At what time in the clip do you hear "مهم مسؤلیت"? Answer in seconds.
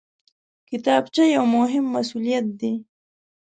1.55-2.45